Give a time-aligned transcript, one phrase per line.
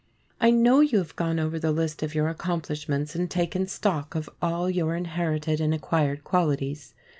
[0.39, 4.31] I know you have gone over the list of your accomplishments and taken stock of
[4.41, 6.95] all your inherited and acquired qualities.